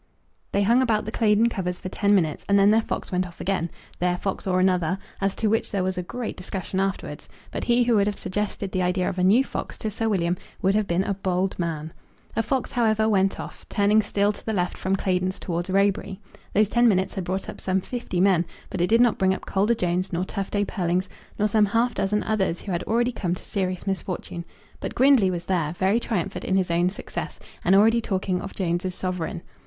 [0.51, 3.39] They hung about the Claydon covers for ten minutes, and then their fox went off
[3.39, 3.69] again,
[3.99, 7.83] their fox or another, as to which there was a great discussion afterwards; but he
[7.83, 10.87] who would have suggested the idea of a new fox to Sir William would have
[10.87, 11.93] been a bold man.
[12.35, 16.19] A fox, however, went off, turning still to the left from Claydon's towards Roebury.
[16.55, 19.45] Those ten minutes had brought up some fifty men; but it did not bring up
[19.45, 21.07] Calder Jones nor Tufto Pearlings,
[21.37, 24.45] nor some half dozen others who had already come to serious misfortune;
[24.79, 28.95] but Grindley was there, very triumphant in his own success, and already talking of Jones's
[28.95, 29.43] sovereign.